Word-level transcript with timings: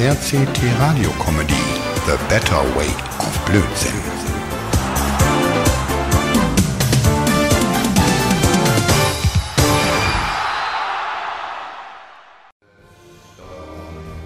RCT 0.00 0.58
Radio 0.78 1.10
Comedy 1.18 1.62
The 2.06 2.16
Better 2.30 2.62
Way 2.74 2.88
of 3.18 3.38
Blödsinn. 3.44 4.00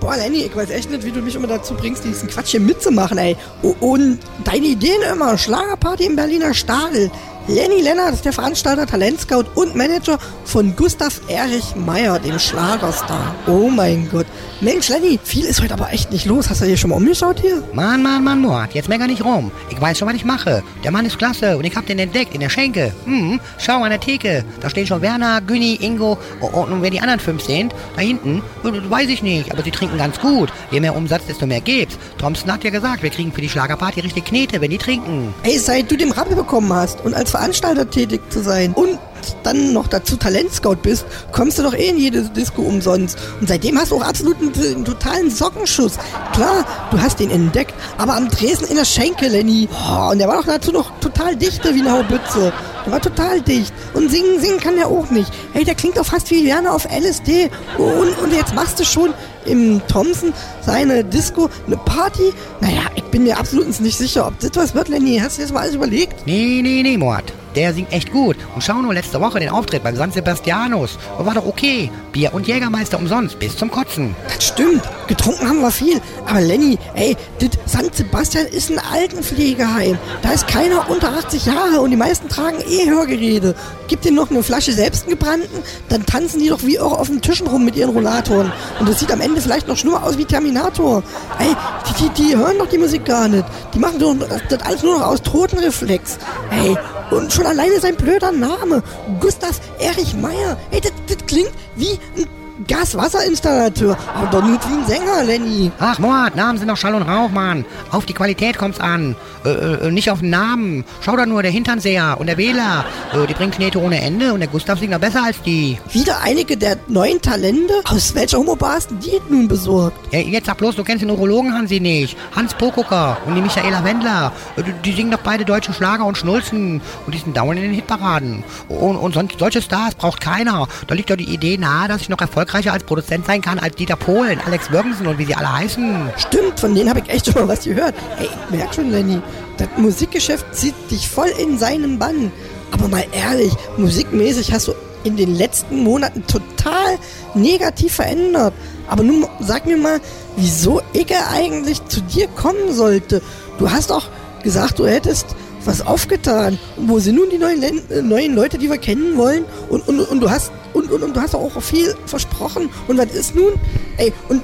Boah, 0.01 0.17
Lenny, 0.17 0.43
ich 0.43 0.55
weiß 0.55 0.69
echt 0.71 0.91
nicht, 0.91 1.05
wie 1.05 1.13
du 1.13 1.21
mich 1.23 1.35
immer 1.35 1.47
dazu 1.47 1.75
bringst, 1.75 2.05
diesen 2.05 2.29
Quatsch 2.29 2.49
hier 2.51 2.61
mitzumachen, 2.61 3.17
ey. 3.17 3.37
O- 3.63 3.75
Und 3.81 4.19
deine 4.45 4.67
Ideen 4.67 5.01
immer. 5.11 5.39
Schlagerparty 5.39 6.05
im 6.05 6.17
Berliner 6.17 6.53
Stadel. 6.53 7.11
Lenny 7.47 7.83
Lennart 7.83 8.15
ist 8.15 8.25
der 8.25 8.33
Veranstalter, 8.33 8.87
Talentscout 8.87 9.45
und 9.55 9.77
Manager 9.77 10.19
von 10.47 10.75
Gustav 10.75 11.21
Erich 11.29 11.77
Meyer, 11.77 12.19
dem 12.19 12.39
Schlagerstar. 12.39 13.35
Oh 13.47 13.69
mein 13.69 14.09
Gott. 14.11 14.25
Mensch, 14.63 14.89
Lenny, 14.89 15.21
viel 15.23 15.45
ist 15.45 15.61
heute 15.61 15.75
aber 15.75 15.93
echt 15.93 16.11
nicht 16.11 16.25
los. 16.25 16.49
Hast 16.49 16.63
du 16.63 16.65
hier 16.65 16.79
schon 16.79 16.89
mal 16.89 16.97
umgeschaut 16.97 17.41
hier? 17.41 17.63
Mann, 17.75 18.03
Mann, 18.03 18.25
Mann, 18.25 18.41
Mord, 18.41 18.73
jetzt 18.73 18.89
mecker 18.89 19.07
nicht 19.07 19.23
rum. 19.23 19.53
Ich 19.69 19.79
weiß 19.79 19.99
schon, 19.99 20.09
was 20.09 20.15
ich 20.15 20.25
mache. 20.25 20.63
Der 20.83 20.91
Mann 20.91 21.05
ist 21.05 21.19
klasse 21.19 21.59
und 21.59 21.65
ich 21.65 21.77
hab 21.77 21.85
den 21.85 21.99
entdeckt 21.99 22.33
in 22.33 22.41
der 22.41 22.49
Schenke. 22.49 22.95
Hm, 23.05 23.39
schau 23.59 23.83
an 23.83 23.91
der 23.91 24.01
Theke. 24.01 24.43
Da 24.61 24.71
stehen 24.71 24.87
schon 24.87 25.03
Werner, 25.03 25.43
Günni, 25.43 25.75
Ingo 25.83 26.17
und, 26.41 26.73
und 26.73 26.81
wer 26.81 26.89
die 26.89 27.01
anderen 27.01 27.21
fünf 27.21 27.43
sind, 27.43 27.75
da 27.95 28.01
hinten, 28.01 28.43
äh, 28.65 28.91
weiß 28.91 29.11
ich 29.11 29.23
nicht, 29.23 29.53
aber 29.53 29.63
sie 29.63 29.71
trinken 29.71 29.99
ganz 29.99 30.19
gut. 30.19 30.51
Je 30.71 30.81
mehr 30.81 30.97
Umsatz, 30.97 31.27
desto 31.27 31.45
mehr 31.45 31.61
gibt's. 31.61 31.99
Thompson 32.17 32.51
hat 32.51 32.65
ja 32.65 32.71
gesagt, 32.71 33.03
wir 33.03 33.11
kriegen 33.11 33.33
für 33.33 33.43
die 33.43 33.51
Schlagerparty 33.51 34.01
richtig 34.01 34.25
Knete, 34.25 34.63
wenn 34.63 34.71
die 34.71 34.79
trinken. 34.79 35.35
Ey, 35.43 35.59
seit 35.59 35.91
du 35.91 35.97
den 35.99 36.11
Rappel 36.11 36.37
bekommen 36.37 36.73
hast 36.73 37.05
und 37.05 37.13
als 37.13 37.34
Veranstalter 37.35 37.91
tätig 37.91 38.21
zu 38.31 38.45
sein 38.45 38.73
und 38.75 38.97
dann 39.43 39.73
noch 39.73 39.89
dazu 39.89 40.17
Talentscout 40.17 40.77
bist, 40.83 41.05
kommst 41.33 41.59
du 41.59 41.65
doch 41.65 41.75
eh 41.75 41.89
in 41.89 41.99
jede 41.99 42.23
Disco 42.23 42.63
umsonst. 42.63 43.19
Und 43.41 43.49
seitdem 43.49 43.77
hast 43.77 43.91
du 43.91 43.97
auch 43.97 44.03
absolut 44.03 44.37
einen, 44.41 44.55
einen 44.55 44.85
totalen 44.85 45.31
Sockenschuss. 45.31 45.99
Klar, 46.33 46.65
du 46.93 47.01
hast 47.01 47.19
den 47.19 47.31
entdeckt, 47.31 47.75
aber 47.99 48.15
am 48.15 48.29
Dresden 48.29 48.67
in 48.67 48.77
der 48.77 48.85
Schenke, 48.85 49.27
Lenny. 49.27 49.69
Oh, 49.73 50.11
und 50.13 50.19
der 50.19 50.29
war 50.29 50.37
doch 50.37 50.47
dazu 50.47 50.71
noch 50.71 50.93
total 51.15 51.37
dichter 51.37 51.75
wie 51.75 51.81
eine 51.81 51.93
Haubütze. 51.93 52.53
Der 52.85 52.93
war 52.93 53.01
total 53.01 53.41
dicht. 53.41 53.73
Und 53.95 54.11
singen, 54.11 54.41
singen 54.41 54.59
kann 54.59 54.77
der 54.77 54.89
auch 54.89 55.11
nicht. 55.11 55.31
Hey, 55.53 55.65
der 55.65 55.75
klingt 55.75 55.97
doch 55.97 56.05
fast 56.05 56.31
wie 56.31 56.45
Werner 56.45 56.73
auf 56.73 56.87
LSD. 56.87 57.51
Und, 57.79 58.19
und 58.19 58.33
jetzt 58.33 58.55
machst 58.55 58.79
du 58.81 58.85
schon 58.85 59.15
im 59.47 59.81
Thompson 59.89 60.33
seine 60.63 61.05
Disco 61.05 61.49
eine 61.67 61.77
Party? 61.77 62.33
Naja, 62.61 62.83
ich 62.95 63.05
bin 63.05 63.25
mir 63.25 63.39
absolut 63.39 63.81
nicht 63.81 63.97
sicher, 63.97 64.27
ob 64.27 64.39
das 64.41 64.51
was 64.55 64.75
wird, 64.75 64.89
Lenny. 64.89 65.19
Hast 65.23 65.37
du 65.37 65.41
dir 65.41 65.47
das 65.47 65.53
mal 65.53 65.61
alles 65.61 65.75
überlegt? 65.77 66.27
Nee, 66.27 66.61
nee, 66.63 66.83
nee, 66.83 66.97
Mord. 66.99 67.33
Der 67.55 67.73
singt 67.73 67.93
echt 67.93 68.11
gut. 68.11 68.37
Und 68.55 68.63
schau 68.63 68.81
nur 68.83 68.95
letzte 68.95 69.21
Woche 69.21 69.41
den 69.41 69.49
Auftritt 69.49 69.83
beim 69.83 69.97
San 69.97 70.11
Sebastianus. 70.11 70.99
War 71.19 71.35
doch 71.35 71.47
okay. 71.47 71.91
Bier 72.13 72.35
und 72.35 72.47
Jägermeister 72.47 72.99
umsonst, 72.99 73.39
bis 73.39 73.57
zum 73.57 73.71
Kotzen. 73.71 74.15
Das 74.27 74.45
stimmt. 74.45 74.83
Getrunken 75.07 75.49
haben 75.49 75.61
wir 75.61 75.71
viel. 75.71 76.01
Aber 76.27 76.41
Lenny, 76.41 76.79
ey, 76.95 77.17
das 77.39 77.51
St. 77.73 77.95
Sebastian 77.95 78.47
ist 78.47 78.71
ein 78.71 78.79
Altenpflegeheim. 78.79 79.99
Da 80.23 80.33
ist 80.33 80.47
keiner 80.49 80.89
unter 80.91 81.11
80 81.11 81.47
Jahre 81.47 81.81
und 81.81 81.91
die 81.91 81.97
meisten 81.97 82.29
tragen 82.29 82.59
eh 82.69 82.89
Hörgeräte. 82.89 83.55
Gib 83.89 84.03
denen 84.03 84.17
noch 84.17 84.31
eine 84.31 84.43
Flasche 84.43 84.73
selbstgebrannten, 84.73 85.63
dann 85.89 86.07
tanzen 86.07 86.41
die 86.41 86.49
doch 86.49 86.63
wie 86.63 86.77
irre 86.77 86.99
auf 86.99 87.09
den 87.09 87.21
Tischen 87.21 87.47
rum 87.47 87.65
mit 87.65 87.77
ihren 87.77 87.91
Rollatoren. 87.91 88.51
Und 88.81 88.89
das 88.89 89.01
sieht 89.01 89.13
am 89.13 89.21
Ende 89.21 89.41
vielleicht 89.41 89.69
noch 89.69 89.77
schlimmer 89.77 90.05
aus 90.05 90.17
wie 90.17 90.25
Terminator. 90.25 91.03
Ey, 91.39 91.55
die, 91.89 92.09
die, 92.09 92.23
die 92.23 92.37
hören 92.37 92.59
doch 92.59 92.69
die 92.69 92.79
Musik 92.79 93.05
gar 93.05 93.29
nicht. 93.29 93.45
Die 93.75 93.79
machen 93.79 93.99
doch 93.99 94.15
das 94.49 94.63
alles 94.63 94.83
nur 94.83 94.99
noch 94.99 95.07
aus 95.07 95.23
Totenreflex. 95.23 96.19
Ey, 96.51 96.77
und 97.11 97.33
schon 97.33 97.47
alleine 97.47 97.81
sein 97.81 97.97
blöder 97.97 98.33
Name. 98.33 98.83
Gustav 99.21 99.61
Erich 99.79 100.15
Meyer. 100.15 100.57
Ey, 100.71 100.81
das, 100.81 100.93
klingt 101.27 101.53
wie 101.77 101.99
ein 102.17 102.27
Gas-Wasser-Installateur. 102.67 103.97
Aber 104.15 104.27
doch 104.29 104.45
nicht 104.47 104.61
wie 104.69 104.75
ein 104.75 104.87
Sänger, 104.87 105.25
Lenny. 105.25 105.71
Ach, 105.79 105.99
Mord, 105.99 106.37
Namen 106.37 106.59
sind 106.59 106.69
doch 106.69 106.77
Schall 106.77 106.95
und 106.95 107.03
Rauch, 107.03 107.31
Mann. 107.31 107.65
Auf 107.91 108.07
die 108.07 108.13
Qualität 108.13 108.59
kommt's 108.59 108.81
an. 108.81 109.17
Äh, 109.45 109.51
äh, 109.51 109.91
nicht 109.91 110.11
auf 110.11 110.21
den 110.21 110.31
Namen. 110.31 110.85
Schau 111.01 111.17
da 111.17 111.27
nur, 111.27 111.43
der 111.43 111.51
Hinternseher 111.51 112.17
und 112.19 112.27
der 112.27 112.37
Wähler. 112.39 112.85
Äh, 113.13 113.27
die 113.27 113.35
bringen 113.35 113.51
Knete 113.51 113.81
ohne 113.81 114.01
Ende 114.01 114.33
und 114.33 114.41
der 114.41 114.49
Gustav 114.49 114.79
singt 114.79 114.93
noch 114.93 114.99
besser 115.01 115.25
als 115.25 115.41
die. 115.43 115.79
Wieder 115.93 116.21
einige 116.23 116.57
der 116.57 116.79
neuen 116.89 117.21
Talente? 117.21 117.75
Aus 117.85 118.15
welcher 118.15 118.39
Homobar 118.39 118.75
hast 118.77 118.91
die 118.91 119.21
nun 119.29 119.49
besorgt? 119.49 120.13
Ja, 120.13 120.21
jetzt 120.21 120.47
sag 120.47 120.57
bloß, 120.59 120.77
du 120.77 120.85
kennst 120.85 121.03
den 121.03 121.11
Urologen 121.11 121.53
Hansi 121.53 121.81
nicht. 121.81 122.17
Hans 122.35 122.55
Pokucker 122.55 123.19
und 123.27 123.35
die 123.35 123.43
Michaela 123.43 123.85
Wendler. 123.85 124.33
Äh, 124.57 124.63
Die, 124.63 124.73
die 124.85 124.93
singen 124.93 125.11
doch 125.11 125.21
beide 125.21 125.45
deutsche 125.45 125.73
Schlager 125.73 126.05
und 126.07 126.17
Schnulzen. 126.17 126.81
Und 127.07 127.15
die 127.15 127.19
sind 127.19 127.37
dauernd 127.37 127.59
in 127.59 127.65
den 127.67 127.75
Hitparaden. 127.75 128.45
Und, 128.69 128.97
und 128.97 129.15
sonst, 129.15 129.39
solche 129.39 129.61
Stars 129.61 129.95
braucht 129.95 130.21
keiner. 130.21 130.67
Da 130.87 130.95
liegt 130.95 131.11
doch 131.11 131.17
die 131.17 131.33
Idee 131.33 131.59
nahe, 131.59 131.89
dass 131.89 132.01
ich 132.01 132.09
noch 132.09 132.17
erfolgreicher 132.45 132.73
als 132.75 132.85
Produzent 132.85 133.27
sein 133.27 133.41
kann 133.41 133.59
als 133.59 133.75
Dieter 133.77 133.97
Pohlen, 133.97 134.39
Alex 134.45 134.69
Birkensen 134.69 135.07
und 135.07 135.19
wie 135.19 135.25
sie 135.25 135.35
alle 135.35 135.51
heißen. 135.51 136.11
Stimmt, 136.17 136.61
von 136.61 136.75
denen 136.75 136.91
habe 136.91 137.01
ich 137.01 137.09
echt 137.09 137.27
schon 137.27 137.35
mal 137.35 137.49
was 137.49 137.65
gehört. 137.65 137.95
Ey, 138.19 138.27
ich 138.27 138.57
merk 138.57 138.75
schon, 138.75 138.91
Lenny, 138.91 139.21
das 139.57 139.69
Musikgeschäft 139.79 140.45
zieht 140.55 140.75
dich 140.91 141.09
voll 141.09 141.31
in 141.39 141.59
seinen 141.59 141.99
Bann. 141.99 142.31
Aber 142.71 142.89
mal 142.89 143.05
ehrlich, 143.13 143.53
musikmäßig 143.79 144.53
hast 144.53 144.69
du 144.69 144.75
in 145.05 145.17
den 145.17 145.35
letzten 145.35 145.83
Monaten 145.83 146.27
total 146.27 146.99
negativ 147.35 147.95
verändert. 147.95 148.53
Aber 148.89 149.03
nun 149.03 149.27
sag 149.41 149.65
mir 149.65 149.79
mal, 149.79 150.01
wieso 150.37 150.83
Icke 150.93 151.17
eigentlich 151.33 151.83
zu 151.87 152.03
dir 152.03 152.29
kommen 152.29 152.75
sollte. 152.75 153.23
Du 153.59 153.71
hast 153.71 153.91
doch 153.91 154.09
gesagt, 154.43 154.79
du 154.79 154.87
hättest 154.87 155.35
was 155.67 155.85
aufgetan. 155.87 156.59
Und 156.77 156.89
wo 156.89 156.99
sind 156.99 157.17
nun 157.17 157.31
die 157.31 157.39
neuen, 157.39 157.61
Len 157.61 157.81
äh, 157.91 158.03
neuen 158.03 158.35
Leute, 158.35 158.59
die 158.59 158.69
wir 158.69 158.79
kennen 158.79 159.17
wollen? 159.17 159.45
Und, 159.69 159.87
und, 159.89 160.01
und 160.01 160.21
du 160.21 160.31
hast 160.31 160.53
und, 160.73 160.91
und, 160.91 161.03
und 161.03 161.17
du 161.17 161.21
hast 161.21 161.35
auch 161.35 161.63
viel 161.63 161.95
versprochen. 162.07 162.69
Und 162.89 162.99
was 162.99 163.15
ist 163.15 163.35
nun? 163.35 163.53
Ey, 163.97 164.13
und 164.29 164.43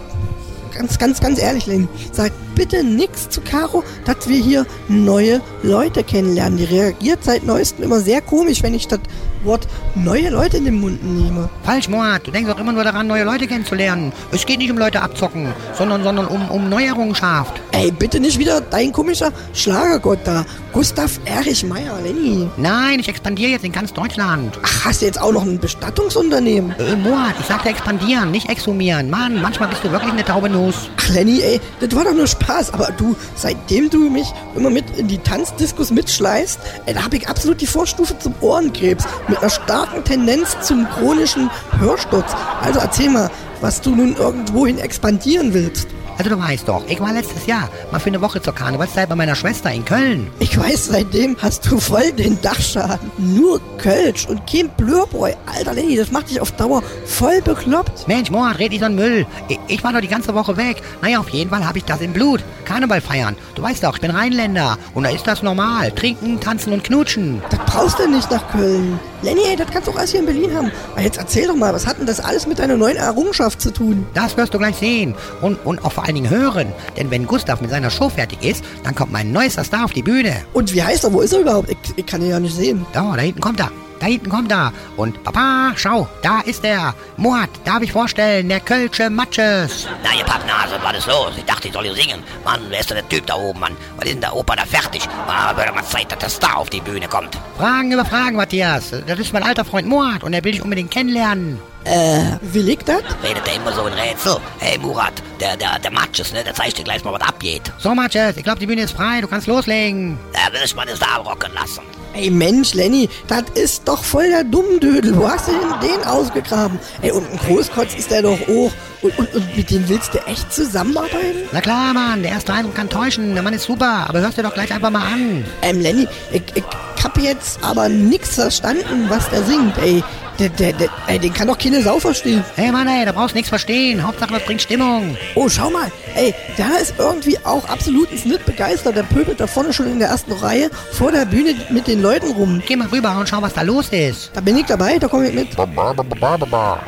ganz, 0.70 0.98
ganz, 0.98 1.20
ganz 1.20 1.40
ehrlich, 1.40 1.66
Lenny, 1.66 1.88
sag 2.12 2.32
bitte 2.54 2.84
nix 2.84 3.28
zu 3.28 3.40
Caro, 3.40 3.82
dass 4.04 4.28
wir 4.28 4.36
hier 4.36 4.66
neue 4.88 5.40
Leute 5.62 6.04
kennenlernen. 6.04 6.58
Die 6.58 6.64
reagiert 6.64 7.24
seit 7.24 7.44
neuestem 7.44 7.84
immer 7.84 8.00
sehr 8.00 8.20
komisch, 8.20 8.62
wenn 8.62 8.74
ich 8.74 8.86
das 8.86 9.00
Wort 9.44 9.66
neue 9.94 10.28
Leute 10.28 10.58
in 10.58 10.66
den 10.66 10.78
Mund 10.78 11.02
nehme. 11.02 11.48
Falsch, 11.62 11.88
Moat. 11.88 12.26
Du 12.26 12.30
denkst 12.30 12.50
doch 12.50 12.60
immer 12.60 12.72
nur 12.72 12.84
daran, 12.84 13.06
neue 13.06 13.24
Leute 13.24 13.46
kennenzulernen. 13.46 14.12
Es 14.32 14.44
geht 14.44 14.58
nicht 14.58 14.70
um 14.70 14.76
Leute 14.76 15.00
abzocken, 15.00 15.48
sondern, 15.72 16.02
sondern 16.02 16.26
um, 16.26 16.50
um 16.50 16.68
Neuerrungenschaft. 16.68 17.58
Ey, 17.72 17.90
bitte 17.90 18.20
nicht 18.20 18.38
wieder 18.38 18.60
dein 18.60 18.92
komischer 18.92 19.32
Schlagergott 19.54 20.18
da. 20.24 20.44
Gustav 20.72 21.18
Erich 21.24 21.64
Meyer, 21.64 21.98
Lenny. 22.02 22.48
Nein, 22.58 23.00
ich 23.00 23.08
expandiere 23.08 23.52
jetzt 23.52 23.64
in 23.64 23.72
ganz 23.72 23.94
Deutschland. 23.94 24.58
Ach, 24.62 24.84
hast 24.84 25.00
du 25.00 25.06
jetzt 25.06 25.20
auch 25.20 25.32
noch 25.32 25.42
ein 25.42 25.58
Bestattungsunternehmen? 25.58 26.74
Äh, 26.78 26.96
Moat, 26.96 27.34
ich 27.40 27.46
sagte 27.46 27.70
expandieren, 27.70 28.30
nicht 28.30 28.50
exhumieren. 28.50 29.08
Mann, 29.08 29.40
manchmal 29.40 29.70
bist 29.70 29.82
du 29.82 29.90
wirklich 29.90 30.12
eine 30.12 30.24
taube 30.24 30.50
Nuss. 30.60 30.90
Ach, 30.96 31.08
Lenny, 31.08 31.40
ey, 31.40 31.60
das 31.80 31.94
war 31.94 32.04
doch 32.04 32.14
nur 32.14 32.26
Spaß. 32.26 32.72
Aber 32.74 32.88
du, 32.96 33.16
seitdem 33.34 33.90
du 33.90 34.10
mich 34.10 34.32
immer 34.54 34.70
mit 34.70 34.84
in 34.96 35.08
die 35.08 35.18
Tanzdiskus 35.18 35.90
mitschleißt, 35.90 36.58
ey, 36.86 36.94
da 36.94 37.04
habe 37.04 37.16
ich 37.16 37.28
absolut 37.28 37.60
die 37.60 37.66
Vorstufe 37.66 38.18
zum 38.18 38.34
Ohrenkrebs. 38.40 39.04
Mit 39.28 39.38
einer 39.38 39.50
starken 39.50 40.04
Tendenz 40.04 40.56
zum 40.62 40.88
chronischen 40.90 41.50
Hörsturz. 41.78 42.30
Also 42.62 42.80
erzähl 42.80 43.10
mal, 43.10 43.30
was 43.60 43.80
du 43.80 43.94
nun 43.94 44.16
irgendwohin 44.16 44.78
expandieren 44.78 45.54
willst. 45.54 45.88
Also 46.20 46.36
du 46.36 46.38
weißt 46.38 46.68
doch, 46.68 46.84
ich 46.86 47.00
war 47.00 47.14
letztes 47.14 47.46
Jahr 47.46 47.70
mal 47.90 47.98
für 47.98 48.10
eine 48.10 48.20
Woche 48.20 48.42
zur 48.42 48.54
Karnevalszeit 48.54 49.08
bei 49.08 49.14
meiner 49.14 49.34
Schwester 49.34 49.72
in 49.72 49.86
Köln. 49.86 50.30
Ich 50.38 50.58
weiß, 50.58 50.88
seitdem 50.88 51.34
hast 51.40 51.64
du 51.70 51.80
voll 51.80 52.12
den 52.12 52.38
Dachschaden. 52.42 53.10
Nur 53.16 53.58
Kölsch 53.78 54.26
und 54.28 54.46
kein 54.46 54.68
Blurboy. 54.76 55.34
Alter 55.46 55.72
Lenny, 55.72 55.96
das 55.96 56.12
macht 56.12 56.28
dich 56.28 56.38
auf 56.38 56.52
Dauer 56.52 56.82
voll 57.06 57.40
bekloppt. 57.40 58.06
Mensch, 58.06 58.30
Moat, 58.30 58.58
red 58.58 58.70
nicht 58.70 58.80
so 58.80 58.84
einen 58.86 58.96
Müll. 58.96 59.26
Ich, 59.48 59.58
ich 59.68 59.82
war 59.82 59.94
doch 59.94 60.02
die 60.02 60.08
ganze 60.08 60.34
Woche 60.34 60.49
weg. 60.56 60.82
Naja, 61.02 61.20
auf 61.20 61.28
jeden 61.30 61.50
Fall 61.50 61.66
habe 61.66 61.78
ich 61.78 61.84
das 61.84 62.00
im 62.00 62.12
Blut. 62.12 62.42
Karneval 62.64 63.00
feiern. 63.00 63.36
Du 63.54 63.62
weißt 63.62 63.82
doch, 63.82 63.96
ich 63.96 64.00
bin 64.00 64.10
Rheinländer. 64.10 64.78
Und 64.94 65.04
da 65.04 65.10
ist 65.10 65.26
das 65.26 65.42
normal. 65.42 65.90
Trinken, 65.92 66.40
tanzen 66.40 66.72
und 66.72 66.84
knutschen. 66.84 67.42
Das 67.50 67.60
brauchst 67.66 67.98
du 67.98 68.08
nicht 68.08 68.30
nach 68.30 68.48
Köln. 68.50 68.98
Lenny, 69.22 69.40
ey, 69.48 69.56
das 69.56 69.70
kannst 69.70 69.88
du 69.88 69.92
auch 69.92 69.96
alles 69.96 70.12
hier 70.12 70.20
in 70.20 70.26
Berlin 70.26 70.54
haben. 70.54 70.70
Aber 70.92 71.02
jetzt 71.02 71.18
erzähl 71.18 71.46
doch 71.46 71.56
mal, 71.56 71.74
was 71.74 71.86
hat 71.86 71.98
denn 71.98 72.06
das 72.06 72.20
alles 72.20 72.46
mit 72.46 72.58
deiner 72.58 72.76
neuen 72.76 72.96
Errungenschaft 72.96 73.60
zu 73.60 73.72
tun? 73.72 74.06
Das 74.14 74.36
wirst 74.36 74.54
du 74.54 74.58
gleich 74.58 74.76
sehen. 74.76 75.14
Und, 75.40 75.56
und 75.66 75.84
auch 75.84 75.92
vor 75.92 76.04
allen 76.04 76.14
Dingen 76.14 76.30
hören. 76.30 76.72
Denn 76.96 77.10
wenn 77.10 77.26
Gustav 77.26 77.60
mit 77.60 77.70
seiner 77.70 77.90
Show 77.90 78.08
fertig 78.08 78.42
ist, 78.42 78.64
dann 78.84 78.94
kommt 78.94 79.12
mein 79.12 79.32
neuester 79.32 79.64
Star 79.64 79.84
auf 79.84 79.92
die 79.92 80.02
Bühne. 80.02 80.36
Und 80.52 80.72
wie 80.72 80.82
heißt 80.82 81.04
er? 81.04 81.12
Wo 81.12 81.20
ist 81.20 81.32
er 81.32 81.40
überhaupt? 81.40 81.70
Ich, 81.70 81.78
ich 81.96 82.06
kann 82.06 82.22
ihn 82.22 82.30
ja 82.30 82.40
nicht 82.40 82.54
sehen. 82.54 82.86
Da, 82.92 83.14
da 83.14 83.22
hinten 83.22 83.40
kommt 83.40 83.60
er. 83.60 83.70
Da 84.00 84.06
hinten 84.06 84.30
kommt 84.30 84.50
er. 84.50 84.72
Und 84.96 85.22
Papa, 85.22 85.72
schau, 85.76 86.08
da 86.22 86.40
ist 86.40 86.64
er. 86.64 86.94
Moat, 87.18 87.50
darf 87.64 87.82
ich 87.82 87.92
vorstellen, 87.92 88.48
der 88.48 88.60
Kölsche 88.60 89.10
Matches. 89.10 89.86
Na, 90.02 90.14
ihr 90.18 90.24
Pappnase, 90.24 90.76
was 90.82 90.98
ist 90.98 91.06
los? 91.06 91.32
Ich 91.36 91.44
dachte, 91.44 91.68
ich 91.68 91.74
soll 91.74 91.84
hier 91.84 91.94
singen. 91.94 92.22
Mann, 92.44 92.60
wer 92.70 92.80
ist 92.80 92.90
denn 92.90 92.96
der 92.96 93.08
Typ 93.08 93.26
da 93.26 93.34
oben, 93.34 93.60
Mann? 93.60 93.76
Was 93.96 94.06
ist 94.06 94.14
denn 94.14 94.20
der 94.22 94.34
Opa 94.34 94.56
da 94.56 94.64
fertig? 94.64 95.06
Ah, 95.28 95.54
wird 95.54 95.68
doch 95.68 95.74
mal 95.74 95.84
Zeit, 95.84 96.10
dass 96.10 96.18
der 96.18 96.28
Star 96.30 96.56
auf 96.56 96.70
die 96.70 96.80
Bühne 96.80 97.06
kommt. 97.08 97.36
Fragen 97.58 97.92
über 97.92 98.04
Fragen, 98.06 98.36
Matthias. 98.36 98.90
Das 99.06 99.18
ist 99.18 99.32
mein 99.34 99.42
alter 99.42 99.64
Freund 99.66 99.86
Moat 99.86 100.24
und 100.24 100.32
er 100.32 100.42
will 100.42 100.52
dich 100.52 100.62
unbedingt 100.62 100.90
kennenlernen. 100.90 101.60
Äh, 101.84 102.36
wie 102.40 102.60
liegt 102.62 102.88
das? 102.88 103.02
Redet 103.22 103.46
der 103.46 103.54
immer 103.56 103.72
so 103.72 103.86
in 103.86 103.94
Rätsel? 103.94 104.36
Hey, 104.58 104.78
Murat, 104.78 105.14
der, 105.40 105.56
der, 105.56 105.78
der 105.78 105.90
Matches, 105.90 106.32
ne? 106.32 106.42
Der 106.44 106.54
zeigt 106.54 106.78
dir 106.78 106.84
gleich 106.84 107.04
mal, 107.04 107.12
was 107.12 107.22
abgeht. 107.22 107.70
So, 107.78 107.94
Matches, 107.94 108.36
ich 108.36 108.44
glaube, 108.44 108.60
die 108.60 108.66
Bühne 108.66 108.82
ist 108.82 108.94
frei. 108.94 109.20
Du 109.20 109.28
kannst 109.28 109.46
loslegen. 109.46 110.18
Da 110.32 110.52
will 110.52 110.60
ich 110.64 110.74
meine 110.74 110.94
Star 110.96 111.20
rocken 111.20 111.52
lassen. 111.54 111.82
Ey 112.12 112.30
Mensch, 112.30 112.74
Lenny, 112.74 113.08
das 113.28 113.44
ist 113.54 113.86
doch 113.86 114.02
voll 114.02 114.28
der 114.28 114.44
Dummdödel. 114.44 115.16
Wo 115.16 115.28
hast 115.28 115.48
du 115.48 115.52
denn 115.52 115.90
den 115.90 116.04
ausgegraben? 116.06 116.78
Ey, 117.02 117.12
und 117.12 117.30
ein 117.30 117.38
Großkotz 117.38 117.94
ist 117.94 118.10
der 118.10 118.22
doch 118.22 118.38
auch. 118.48 118.72
Und, 119.02 119.18
und, 119.18 119.34
und 119.34 119.56
mit 119.56 119.70
dem 119.70 119.88
willst 119.88 120.12
du 120.12 120.18
echt 120.26 120.52
zusammenarbeiten? 120.52 121.48
Na 121.52 121.60
klar, 121.60 121.94
Mann, 121.94 122.22
der 122.22 122.32
erste 122.32 122.52
Eindruck 122.52 122.74
kann 122.74 122.88
täuschen. 122.88 123.34
Der 123.34 123.42
Mann 123.42 123.54
ist 123.54 123.64
super, 123.64 124.06
aber 124.08 124.20
hörst 124.20 124.36
dir 124.36 124.42
doch 124.42 124.52
gleich 124.54 124.72
einfach 124.72 124.90
mal 124.90 125.06
an. 125.06 125.44
Ähm, 125.62 125.80
Lenny, 125.80 126.06
ich, 126.32 126.42
ich 126.54 126.64
hab 127.02 127.16
jetzt 127.18 127.62
aber 127.62 127.88
nix 127.88 128.34
verstanden, 128.34 129.06
was 129.08 129.30
der 129.30 129.42
singt, 129.44 129.78
ey. 129.78 130.02
Der, 130.40 130.48
der, 130.48 130.72
der, 130.72 130.88
ey, 131.06 131.18
den 131.18 131.34
kann 131.34 131.48
doch 131.48 131.58
keine 131.58 131.82
Sau 131.82 131.98
verstehen. 131.98 132.42
Hey 132.56 132.72
Mann, 132.72 132.88
ey, 132.88 133.04
da 133.04 133.12
brauchst 133.12 133.32
du 133.32 133.36
nichts 133.36 133.50
verstehen. 133.50 134.02
Hauptsache, 134.02 134.32
das 134.32 134.42
bringt 134.44 134.62
Stimmung. 134.62 135.14
Oh, 135.34 135.50
schau 135.50 135.68
mal. 135.68 135.92
Ey, 136.14 136.34
der 136.56 136.80
ist 136.80 136.94
irgendwie 136.96 137.38
auch 137.44 137.68
absolut 137.68 138.10
nicht 138.10 138.46
begeistert. 138.46 138.96
Der 138.96 139.02
pöbelt 139.02 139.38
da 139.38 139.46
vorne 139.46 139.70
schon 139.74 139.90
in 139.92 139.98
der 139.98 140.08
ersten 140.08 140.32
Reihe 140.32 140.70
vor 140.92 141.12
der 141.12 141.26
Bühne 141.26 141.54
mit 141.68 141.86
den 141.86 142.00
Leuten 142.00 142.32
rum. 142.32 142.62
Geh 142.66 142.74
mal 142.74 142.88
rüber 142.88 143.14
und 143.18 143.28
schau, 143.28 143.42
was 143.42 143.52
da 143.52 143.60
los 143.60 143.88
ist. 143.90 144.30
Da 144.32 144.40
bin 144.40 144.56
ich 144.56 144.64
dabei, 144.64 144.98
da 144.98 145.08
komme 145.08 145.28
ich 145.28 145.34
mit. 145.34 145.48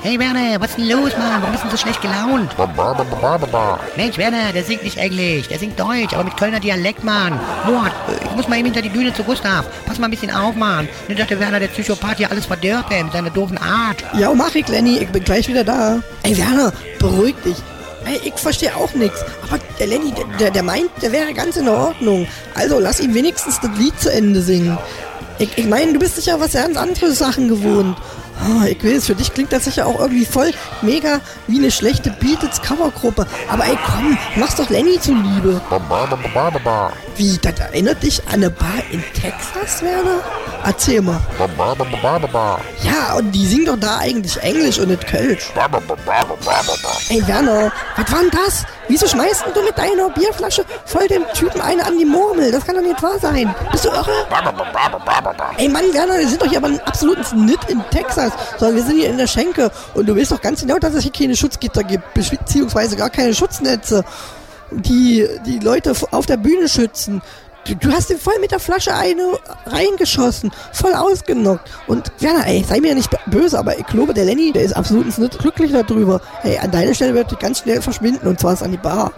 Hey 0.02 0.18
Werner, 0.18 0.58
was 0.58 0.70
ist 0.70 0.78
denn 0.78 0.88
los, 0.88 1.12
Mann? 1.18 1.42
Warum 1.42 1.52
bist 1.52 1.64
du 1.64 1.70
so 1.70 1.76
schlecht 1.76 2.00
gelaunt? 2.00 2.56
Mensch, 3.98 4.16
Werner, 4.16 4.52
der 4.54 4.64
singt 4.64 4.82
nicht 4.82 4.96
Englisch, 4.96 5.48
der 5.48 5.58
singt 5.58 5.78
Deutsch, 5.78 6.14
aber 6.14 6.24
mit 6.24 6.38
Kölner 6.38 6.58
Dialekt, 6.58 7.04
Mann. 7.04 7.38
Mord, 7.66 7.92
ich 8.24 8.34
muss 8.34 8.48
mal 8.48 8.56
eben 8.56 8.64
hinter 8.64 8.80
die 8.80 8.88
Bühne 8.88 9.12
zu 9.12 9.22
Gustav. 9.24 9.66
Pass 9.84 9.98
mal 9.98 10.06
ein 10.06 10.10
bisschen 10.10 10.30
auf, 10.30 10.54
Mann. 10.54 10.88
Nicht, 11.06 11.20
dass 11.20 11.28
der 11.28 11.38
Werner, 11.38 11.60
der 11.60 11.68
Psychopath, 11.68 12.16
hier 12.16 12.30
alles 12.30 12.46
verdirbt, 12.46 12.90
ey, 12.90 13.04
mit 13.04 13.12
seiner 13.12 13.30
doofen 13.42 13.58
Art. 13.58 14.02
Ja, 14.18 14.32
mach 14.34 14.54
ich, 14.54 14.68
Lenny. 14.68 14.98
Ich 14.98 15.08
bin 15.08 15.24
gleich 15.24 15.48
wieder 15.48 15.64
da. 15.64 16.00
Ey, 16.22 16.36
Werner, 16.36 16.72
beruhig 16.98 17.34
dich. 17.44 17.56
Ey, 18.04 18.20
ich 18.24 18.34
verstehe 18.34 18.74
auch 18.76 18.92
nichts. 18.94 19.24
Aber 19.48 19.58
der 19.78 19.86
Lenny, 19.86 20.12
der- 20.38 20.50
der, 20.50 20.62
meint, 20.62 20.90
der 21.02 21.12
wäre 21.12 21.32
ganz 21.34 21.56
in 21.56 21.68
Ordnung. 21.68 22.26
Also 22.54 22.78
lass 22.80 23.00
ihn 23.00 23.14
wenigstens 23.14 23.60
das 23.60 23.70
Lied 23.78 23.98
zu 24.00 24.12
Ende 24.12 24.42
singen. 24.42 24.78
Ich, 25.38 25.56
ich 25.56 25.66
meine, 25.66 25.92
du 25.92 25.98
bist 25.98 26.16
sicher 26.16 26.38
was 26.40 26.52
ganz 26.52 26.76
andere 26.76 27.12
Sachen 27.12 27.48
gewohnt. 27.48 27.96
Ah, 28.40 28.64
ich 28.66 28.82
weiß, 28.82 29.06
für 29.06 29.14
dich 29.14 29.32
klingt 29.32 29.52
das 29.52 29.64
sicher 29.66 29.86
auch 29.86 30.00
irgendwie 30.00 30.24
voll 30.24 30.50
mega 30.80 31.20
wie 31.46 31.58
eine 31.58 31.70
schlechte 31.70 32.10
Beatles-Covergruppe. 32.10 33.26
Aber 33.48 33.64
ey, 33.64 33.78
komm, 33.86 34.18
mach's 34.36 34.56
doch 34.56 34.68
Lenny 34.68 34.98
zuliebe. 35.00 35.60
Wie, 37.16 37.36
das 37.38 37.58
erinnert 37.58 38.02
dich 38.02 38.22
an 38.26 38.34
eine 38.34 38.50
Bar 38.50 38.68
in 38.90 39.02
Texas, 39.12 39.82
Werner? 39.82 40.20
Erzähl 40.64 41.02
mal. 41.02 41.20
Ja, 42.82 43.14
und 43.14 43.32
die 43.32 43.46
singen 43.46 43.66
doch 43.66 43.78
da 43.78 43.98
eigentlich 43.98 44.36
Englisch 44.42 44.78
und 44.78 44.88
nicht 44.88 45.06
Kölsch. 45.06 45.50
Ey, 47.10 47.26
Werner, 47.26 47.72
was 47.96 48.12
war 48.12 48.20
denn 48.20 48.30
das? 48.30 48.64
Wieso 48.88 49.06
schmeißt 49.06 49.44
denn 49.46 49.54
du 49.54 49.62
mit 49.62 49.76
deiner 49.76 50.08
Bierflasche 50.10 50.64
voll 50.86 51.06
dem 51.08 51.24
Typen 51.34 51.60
eine 51.60 51.84
an 51.84 51.98
die 51.98 52.04
Murmel? 52.04 52.50
Das 52.52 52.64
kann 52.64 52.76
doch 52.76 52.82
nicht 52.82 53.02
wahr 53.02 53.18
sein. 53.20 53.54
Bist 53.72 53.84
du 53.84 53.88
irre? 53.88 54.26
Ey, 55.58 55.68
Mann, 55.68 55.92
Werner, 55.92 56.18
wir 56.18 56.28
sind 56.28 56.40
doch 56.40 56.46
hier 56.48 56.58
aber 56.58 56.70
absolut 56.86 57.18
nicht 57.34 57.68
in 57.70 57.82
Texas, 57.90 58.32
sondern 58.58 58.76
wir 58.76 58.84
sind 58.84 58.96
hier 58.96 59.10
in 59.10 59.18
der 59.18 59.26
Schenke. 59.26 59.70
Und 59.94 60.06
du 60.06 60.16
weißt 60.16 60.32
doch 60.32 60.40
ganz 60.40 60.60
genau, 60.60 60.78
dass 60.78 60.94
es 60.94 61.02
hier 61.02 61.12
keine 61.12 61.36
Schutzgitter 61.36 61.82
gibt, 61.82 62.14
beziehungsweise 62.14 62.96
gar 62.96 63.10
keine 63.10 63.34
Schutznetze, 63.34 64.04
die 64.76 65.28
die 65.46 65.58
Leute 65.58 65.94
auf 66.10 66.26
der 66.26 66.36
Bühne 66.36 66.68
schützen. 66.68 67.22
Du, 67.64 67.76
du 67.76 67.92
hast 67.92 68.10
ihm 68.10 68.18
voll 68.18 68.38
mit 68.40 68.50
der 68.50 68.58
Flasche 68.58 68.92
eine 68.94 69.38
reingeschossen, 69.66 70.50
voll 70.72 70.94
ausgenockt. 70.94 71.70
Und 71.86 72.10
Werner, 72.18 72.46
ey, 72.46 72.64
sei 72.68 72.80
mir 72.80 72.94
nicht 72.94 73.08
böse, 73.26 73.58
aber 73.58 73.78
ich 73.78 73.86
glaube, 73.86 74.12
der 74.14 74.24
Lenny, 74.24 74.50
der 74.52 74.62
ist 74.62 74.72
absolut 74.74 75.06
nicht 75.16 75.38
glücklich 75.38 75.70
darüber. 75.72 76.20
Ey, 76.42 76.58
an 76.58 76.70
deiner 76.72 76.92
Stelle 76.94 77.14
wird 77.14 77.30
ich 77.30 77.38
ganz 77.38 77.60
schnell 77.60 77.80
verschwinden 77.80 78.26
und 78.26 78.40
zwar 78.40 78.54
ist 78.54 78.62
an 78.64 78.72
die 78.72 78.76
Bar. 78.78 79.12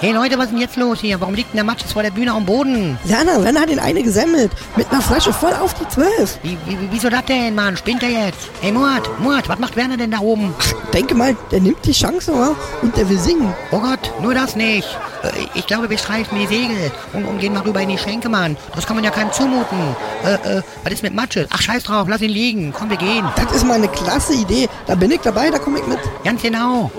Hey 0.00 0.12
Leute, 0.12 0.36
was 0.36 0.46
ist 0.46 0.50
denn 0.52 0.60
jetzt 0.60 0.76
los 0.76 1.00
hier? 1.00 1.18
Warum 1.20 1.34
liegt 1.34 1.50
denn 1.52 1.56
der 1.56 1.64
Matsch 1.64 1.84
vor 1.90 2.02
der 2.02 2.10
Bühne 2.10 2.32
am 2.32 2.44
Boden? 2.44 2.98
Werner, 3.04 3.42
Werner 3.42 3.60
hat 3.60 3.70
den 3.70 3.78
eine 3.78 4.02
gesemmelt, 4.02 4.50
mit 4.76 4.90
einer 4.90 5.00
Flasche 5.00 5.32
voll 5.32 5.54
auf 5.54 5.72
die 5.74 5.88
Zwölf. 5.88 6.38
Wie, 6.42 6.58
wie, 6.66 6.76
wieso 6.90 7.08
das 7.08 7.24
denn, 7.24 7.54
Mann? 7.54 7.76
Spinnt 7.78 8.02
er 8.02 8.10
jetzt? 8.10 8.50
Hey 8.60 8.72
Mord, 8.72 9.08
Mord, 9.20 9.48
was 9.48 9.58
macht 9.58 9.76
Werner 9.76 9.96
denn 9.96 10.10
da 10.10 10.18
oben? 10.18 10.54
Denke 10.92 11.14
mal, 11.14 11.34
der 11.50 11.60
nimmt 11.60 11.84
die 11.86 11.92
Chance 11.92 12.32
wa? 12.34 12.54
und 12.82 12.94
der 12.96 13.08
will 13.08 13.18
singen. 13.18 13.54
Oh 13.70 13.78
Gott, 13.78 14.12
nur 14.20 14.34
das 14.34 14.54
nicht. 14.56 14.86
Äh, 15.22 15.28
Ich 15.54 15.66
glaube, 15.66 15.88
wir 15.94 15.98
streifen 15.98 16.36
die 16.40 16.46
Segel 16.48 16.90
und, 17.12 17.24
und 17.24 17.38
gehen 17.38 17.52
mal 17.52 17.62
rüber 17.62 17.80
in 17.80 17.88
die 17.88 17.98
Schenke, 17.98 18.28
Mann. 18.28 18.56
Das 18.74 18.84
kann 18.84 18.96
man 18.96 19.04
ja 19.04 19.12
keinem 19.12 19.30
zumuten. 19.30 19.94
Äh, 20.24 20.58
äh, 20.58 20.62
was 20.82 20.92
ist 20.92 21.04
mit 21.04 21.14
Matsche? 21.14 21.46
Ach, 21.50 21.62
scheiß 21.62 21.84
drauf, 21.84 22.08
lass 22.08 22.20
ihn 22.20 22.30
liegen. 22.30 22.72
Komm, 22.76 22.90
wir 22.90 22.96
gehen. 22.96 23.24
Das 23.36 23.52
ist 23.52 23.64
mal 23.64 23.74
eine 23.74 23.86
klasse 23.86 24.34
Idee. 24.34 24.68
Da 24.88 24.96
bin 24.96 25.12
ich 25.12 25.20
dabei, 25.20 25.50
da 25.50 25.58
komme 25.60 25.78
ich 25.78 25.86
mit. 25.86 26.00
Ganz 26.24 26.42
genau. 26.42 26.90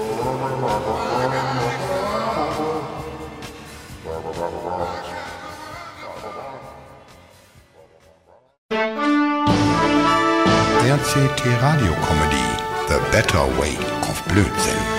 RCT 10.88 11.42
Radio 11.62 11.92
Comedy 12.08 12.48
The 12.88 12.96
Better 13.12 13.46
Way 13.60 13.76
of 14.10 14.24
Blödsinn. 14.30 14.95